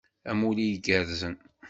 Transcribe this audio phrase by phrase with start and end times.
[0.29, 1.35] Amulli igerrzen.